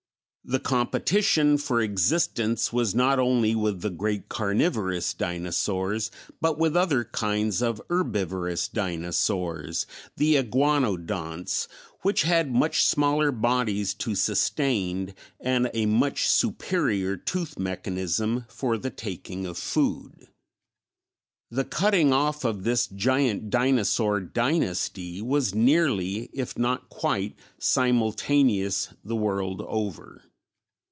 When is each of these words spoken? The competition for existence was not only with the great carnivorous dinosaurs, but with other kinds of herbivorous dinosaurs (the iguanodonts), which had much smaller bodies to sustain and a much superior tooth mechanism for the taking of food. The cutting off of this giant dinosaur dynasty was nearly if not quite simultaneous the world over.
The 0.43 0.59
competition 0.59 1.57
for 1.59 1.79
existence 1.81 2.73
was 2.73 2.95
not 2.95 3.19
only 3.19 3.53
with 3.55 3.81
the 3.81 3.91
great 3.91 4.27
carnivorous 4.27 5.13
dinosaurs, 5.13 6.09
but 6.41 6.57
with 6.57 6.75
other 6.75 7.05
kinds 7.05 7.61
of 7.61 7.79
herbivorous 7.91 8.67
dinosaurs 8.67 9.85
(the 10.17 10.37
iguanodonts), 10.37 11.67
which 12.01 12.23
had 12.23 12.51
much 12.53 12.83
smaller 12.85 13.31
bodies 13.31 13.93
to 13.93 14.15
sustain 14.15 15.13
and 15.39 15.69
a 15.75 15.85
much 15.85 16.27
superior 16.27 17.15
tooth 17.15 17.59
mechanism 17.59 18.45
for 18.49 18.77
the 18.79 18.89
taking 18.89 19.45
of 19.45 19.59
food. 19.59 20.27
The 21.51 21.65
cutting 21.65 22.11
off 22.11 22.43
of 22.43 22.63
this 22.63 22.87
giant 22.87 23.51
dinosaur 23.51 24.19
dynasty 24.19 25.21
was 25.21 25.53
nearly 25.55 26.29
if 26.33 26.57
not 26.57 26.89
quite 26.89 27.37
simultaneous 27.59 28.89
the 29.05 29.15
world 29.15 29.61
over. 29.67 30.23